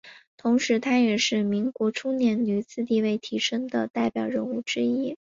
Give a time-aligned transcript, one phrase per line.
[0.35, 5.15] 同时她也是民国初年女子地位提升的代表人物之一。